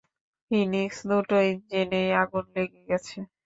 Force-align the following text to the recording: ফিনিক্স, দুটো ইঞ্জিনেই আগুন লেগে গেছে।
ফিনিক্স, 0.51 0.97
দুটো 1.09 1.35
ইঞ্জিনেই 1.49 2.09
আগুন 2.21 2.43
লেগে 2.55 2.81
গেছে। 2.89 3.17